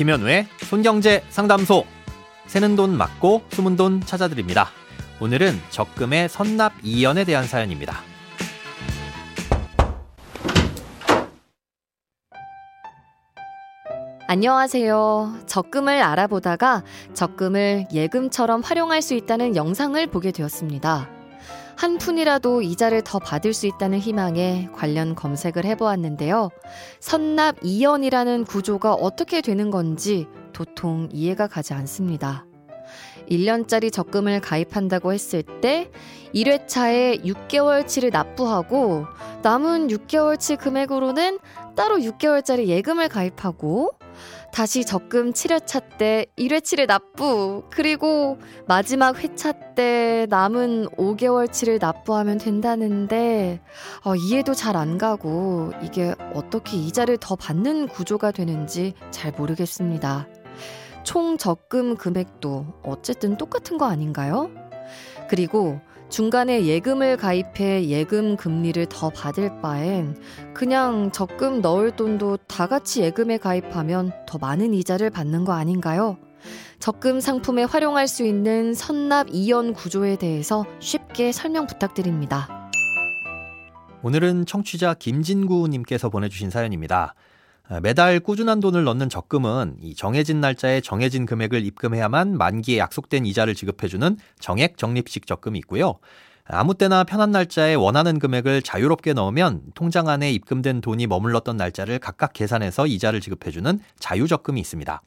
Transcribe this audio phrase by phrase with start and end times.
[0.00, 1.84] 김현우의 손경제 상담소.
[2.46, 4.70] 새는 돈 맞고 숨은 돈 찾아드립니다.
[5.20, 7.98] 오늘은 적금의 선납 이연에 대한 사연입니다.
[14.26, 15.40] 안녕하세요.
[15.44, 21.19] 적금을 알아보다가 적금을 예금처럼 활용할 수 있다는 영상을 보게 되었습니다.
[21.76, 26.50] 한 푼이라도 이자를 더 받을 수 있다는 희망에 관련 검색을 해보았는데요.
[27.00, 32.44] 선납 이연이라는 구조가 어떻게 되는 건지 도통 이해가 가지 않습니다.
[33.30, 35.90] 1년짜리 적금을 가입한다고 했을 때
[36.34, 39.06] 1회차에 6개월치를 납부하고
[39.42, 41.38] 남은 6개월치 금액으로는
[41.76, 43.92] 따로 6개월짜리 예금을 가입하고
[44.52, 53.60] 다시 적금 7회차 때 1회치를 납부, 그리고 마지막 회차 때 남은 5개월치를 납부하면 된다는데,
[54.04, 60.28] 어, 이해도 잘 안 가고, 이게 어떻게 이자를 더 받는 구조가 되는지 잘 모르겠습니다.
[61.04, 64.50] 총 적금 금액도 어쨌든 똑같은 거 아닌가요?
[65.28, 70.16] 그리고 중간에 예금을 가입해 예금 금리를 더 받을 바엔
[70.52, 76.18] 그냥 적금 넣을 돈도 다 같이 예금에 가입하면 더 많은 이자를 받는 거 아닌가요?
[76.80, 82.70] 적금 상품에 활용할 수 있는 선납 이연 구조에 대해서 쉽게 설명 부탁드립니다.
[84.02, 87.14] 오늘은 청취자 김진구님께서 보내주신 사연입니다.
[87.78, 94.16] 매달 꾸준한 돈을 넣는 적금은 이 정해진 날짜에 정해진 금액을 입금해야만 만기에 약속된 이자를 지급해주는
[94.40, 96.00] 정액 적립식 적금이 있고요.
[96.46, 102.32] 아무 때나 편한 날짜에 원하는 금액을 자유롭게 넣으면 통장 안에 입금된 돈이 머물렀던 날짜를 각각
[102.32, 105.00] 계산해서 이자를 지급해주는 자유적금이 있습니다.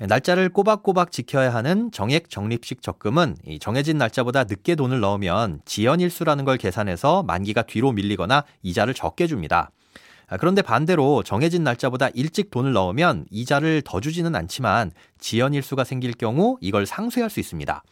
[0.00, 7.22] 날짜를 꼬박꼬박 지켜야 하는 정액 적립식 적금은 정해진 날짜보다 늦게 돈을 넣으면 지연일수라는 걸 계산해서
[7.22, 9.70] 만기가 뒤로 밀리거나 이자를 적게 줍니다.
[10.28, 16.12] 아, 그런데 반대로 정해진 날짜보다 일찍 돈을 넣으면 이자를 더 주지는 않지만 지연 일수가 생길
[16.12, 17.82] 경우 이걸 상쇄할 수 있습니다.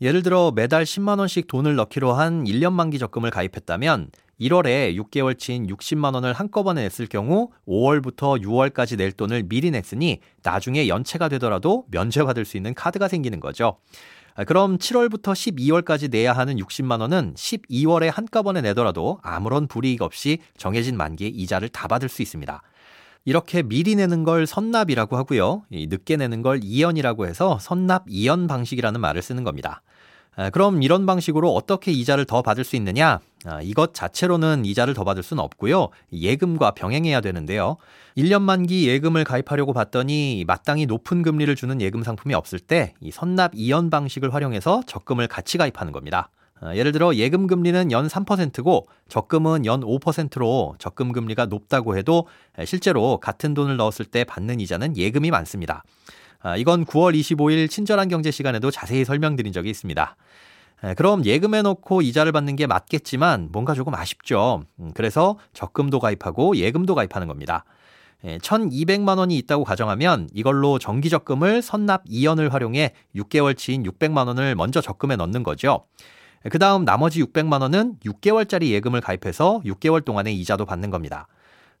[0.00, 4.10] 예를 들어 매달 10만 원씩 돈을 넣기로 한 1년 만기 적금을 가입했다면
[4.40, 11.28] 1월에 6개월치인 60만 원을 한꺼번에 냈을 경우 5월부터 6월까지 낼 돈을 미리 냈으니 나중에 연체가
[11.28, 13.76] 되더라도 면제받을 수 있는 카드가 생기는 거죠.
[14.34, 20.96] 아, 그럼 7월부터 12월까지 내야 하는 60만 원은 12월에 한꺼번에 내더라도 아무런 불이익 없이 정해진
[20.96, 22.62] 만기에 이자를 다 받을 수 있습니다.
[23.24, 25.62] 이렇게 미리 내는 걸 선납이라고 하고요.
[25.70, 29.82] 늦게 내는 걸 이연이라고 해서 선납 이연 방식이라는 말을 쓰는 겁니다.
[30.34, 33.20] 아, 그럼 이런 방식으로 어떻게 이자를 더 받을 수 있느냐?
[33.44, 35.88] 아, 이것 자체로는 이자를 더 받을 수는 없고요.
[36.12, 37.76] 예금과 병행해야 되는데요.
[38.16, 43.52] 1년 만기 예금을 가입하려고 봤더니 마땅히 높은 금리를 주는 예금 상품이 없을 때 이 선납
[43.54, 46.30] 이연 방식을 활용해서 적금을 같이 가입하는 겁니다.
[46.60, 52.28] 아, 예를 들어 예금 금리는 연 3%고 적금은 연 5%로 적금 금리가 높다고 해도
[52.64, 55.82] 실제로 같은 돈을 넣었을 때 받는 이자는 예금이 많습니다.
[56.40, 60.16] 아, 이건 9월 25일 친절한 경제 시간에도 자세히 설명드린 적이 있습니다.
[60.96, 64.64] 그럼 예금해 놓고 이자를 받는 게 맞겠지만 뭔가 조금 아쉽죠.
[64.80, 67.64] 음, 그래서 적금도 가입하고 예금도 가입하는 겁니다.
[68.24, 75.16] 1200만 원이 있다고 가정하면 이걸로 정기 적금을 선납 2연을 활용해 6개월치인 600만 원을 먼저 적금에
[75.16, 75.86] 넣는 거죠.
[76.50, 81.26] 그 다음 나머지 600만 원은 6개월짜리 예금을 가입해서 6개월 동안의 이자도 받는 겁니다.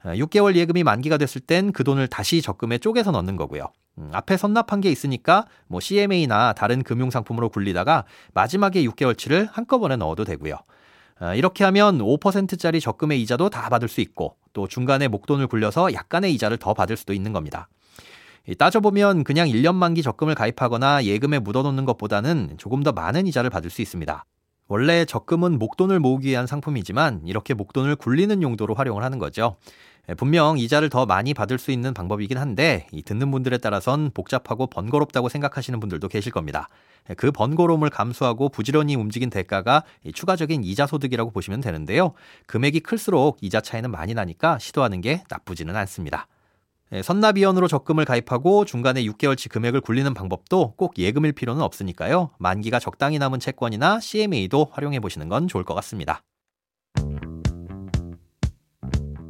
[0.04, 3.66] 6개월 예금이 만기가 됐을 땐 그 돈을 다시 적금에 쪼개서 넣는 거고요.
[3.98, 8.04] 음, 앞에 선납한 게 있으니까 뭐 CMA나 다른 금융 상품으로 굴리다가
[8.34, 10.56] 마지막에 6개월치를 한꺼번에 넣어도 되고요.
[11.18, 16.34] 아, 이렇게 하면 5%짜리 적금의 이자도 다 받을 수 있고 또 중간에 목돈을 굴려서 약간의
[16.34, 17.68] 이자를 더 받을 수도 있는 겁니다.
[18.58, 23.82] 따져보면 그냥 1년 만기 적금을 가입하거나 예금에 묻어놓는 것보다는 조금 더 많은 이자를 받을 수
[23.82, 24.24] 있습니다.
[24.66, 29.56] 원래 적금은 목돈을 모으기 위한 상품이지만 이렇게 목돈을 굴리는 용도로 활용을 하는 거죠.
[30.08, 34.66] 예, 분명 이자를 더 많이 받을 수 있는 방법이긴 한데 이 듣는 분들에 따라선 복잡하고
[34.66, 36.68] 번거롭다고 생각하시는 분들도 계실 겁니다.
[37.08, 42.14] 예, 그 번거로움을 감수하고 부지런히 움직인 대가가 추가적인 이자 소득이라고 보시면 되는데요.
[42.46, 46.26] 금액이 클수록 이자 차이는 많이 나니까 시도하는 게 나쁘지는 않습니다.
[46.92, 52.30] 예, 선납이연으로 적금을 가입하고 중간에 6개월치 금액을 굴리는 방법도 꼭 예금일 필요는 없으니까요.
[52.38, 56.22] 만기가 적당히 남은 채권이나 CMA도 활용해 보시는 건 좋을 것 같습니다.